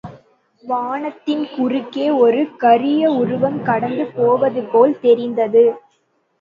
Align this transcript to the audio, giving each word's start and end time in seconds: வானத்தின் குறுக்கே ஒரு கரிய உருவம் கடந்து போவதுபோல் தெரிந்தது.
வானத்தின் 0.63 1.43
குறுக்கே 1.55 2.07
ஒரு 2.17 2.41
கரிய 2.57 3.11
உருவம் 3.11 3.61
கடந்து 3.63 4.05
போவதுபோல் 4.17 4.99
தெரிந்தது. 4.99 5.65